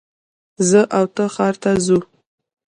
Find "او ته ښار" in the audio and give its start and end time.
0.97-1.55